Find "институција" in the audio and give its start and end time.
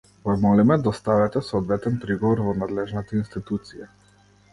3.21-3.89